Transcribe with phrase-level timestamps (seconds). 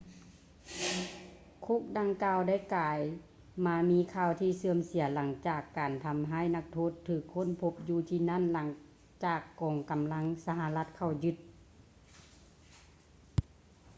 [1.65, 2.99] ຄຸກດັ່ງກ່າວ ໄດ້ກາຍ
[3.65, 8.67] ມາມີຂ່າວທີ່ເສື່ອມເສຍ ຫຼັງຈາກການທຳຮ້າຍນັກໂທດຖືກຄົ້ນພົບຢູ່ທີ່ນັ້ນ ຫຼັງ
[9.25, 11.35] ຈາກກອງກຳລັງສະຫະລັດເຂົ້າຍຶດ